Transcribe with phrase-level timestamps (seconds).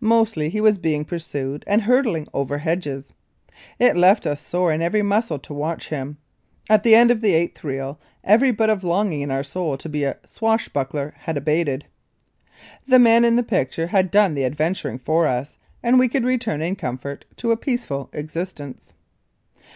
[0.00, 3.12] Mostly he was being pursued and hurdling over hedges.
[3.78, 6.16] It left us sore in every muscle to watch him.
[6.68, 9.88] At the end of the eighth reel every bit of longing in our soul to
[9.88, 11.84] be a swashbuckler had abated.
[12.88, 16.62] The man in the picture had done the adventuring for us and we could return
[16.62, 18.92] in comfort to a peaceful existence.